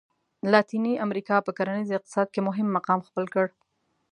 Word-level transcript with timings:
لاتیني 0.51 0.93
امریکا 1.05 1.35
په 1.45 1.51
کرنیز 1.57 1.89
اقتصاد 1.97 2.27
کې 2.33 2.41
مهم 2.47 2.67
مقام 2.77 2.99
خپل 3.07 3.25
کړ. 3.33 3.45